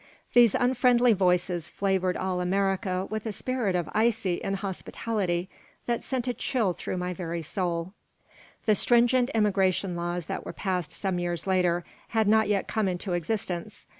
[0.33, 5.47] These unfriendly voices flavored all America with a spirit of icy inhospitality
[5.85, 7.93] that sent a chill through my very soul
[8.65, 13.13] The stringent immigration laws that were passed some years later had not yet come into
[13.13, 13.85] existence.